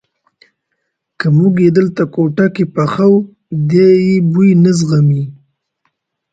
[1.19, 3.11] که موږ یې دلته کوټه کې پخو
[3.69, 5.23] دی یې بوی نه زغمي.